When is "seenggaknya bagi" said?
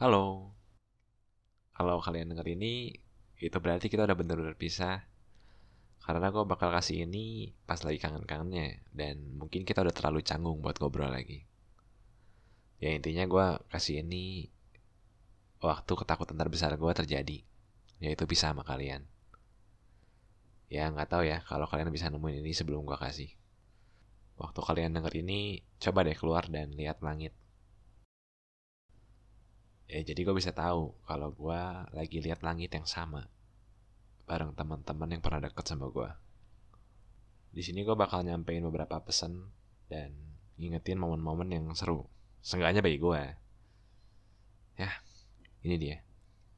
42.46-43.02